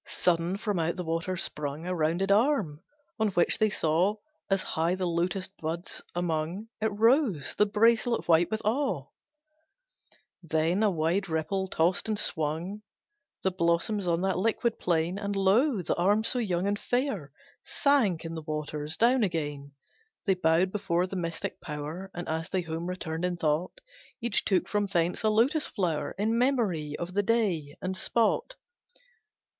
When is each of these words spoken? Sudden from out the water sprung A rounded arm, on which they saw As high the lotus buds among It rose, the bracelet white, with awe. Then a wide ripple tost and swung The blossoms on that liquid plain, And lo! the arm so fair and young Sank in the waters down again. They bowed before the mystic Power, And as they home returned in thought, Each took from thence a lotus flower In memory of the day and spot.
Sudden 0.07 0.57
from 0.57 0.79
out 0.79 0.95
the 0.95 1.03
water 1.03 1.37
sprung 1.37 1.85
A 1.85 1.93
rounded 1.93 2.31
arm, 2.31 2.81
on 3.19 3.27
which 3.33 3.59
they 3.59 3.69
saw 3.69 4.15
As 4.49 4.63
high 4.63 4.95
the 4.95 5.05
lotus 5.05 5.47
buds 5.47 6.01
among 6.15 6.69
It 6.81 6.87
rose, 6.87 7.53
the 7.55 7.67
bracelet 7.67 8.27
white, 8.27 8.49
with 8.49 8.63
awe. 8.65 9.05
Then 10.41 10.81
a 10.81 10.89
wide 10.89 11.29
ripple 11.29 11.67
tost 11.67 12.07
and 12.07 12.17
swung 12.17 12.81
The 13.43 13.51
blossoms 13.51 14.07
on 14.07 14.21
that 14.21 14.39
liquid 14.39 14.79
plain, 14.79 15.19
And 15.19 15.35
lo! 15.35 15.83
the 15.83 15.93
arm 15.93 16.23
so 16.23 16.39
fair 16.43 16.57
and 16.65 16.77
young 16.91 17.29
Sank 17.63 18.25
in 18.25 18.33
the 18.33 18.41
waters 18.41 18.97
down 18.97 19.21
again. 19.21 19.73
They 20.25 20.33
bowed 20.33 20.71
before 20.71 21.05
the 21.05 21.15
mystic 21.15 21.61
Power, 21.61 22.09
And 22.15 22.27
as 22.27 22.49
they 22.49 22.61
home 22.63 22.87
returned 22.87 23.23
in 23.23 23.37
thought, 23.37 23.79
Each 24.19 24.43
took 24.43 24.67
from 24.67 24.87
thence 24.87 25.21
a 25.21 25.29
lotus 25.29 25.67
flower 25.67 26.15
In 26.17 26.39
memory 26.39 26.95
of 26.97 27.13
the 27.13 27.21
day 27.21 27.77
and 27.83 27.95
spot. 27.95 28.55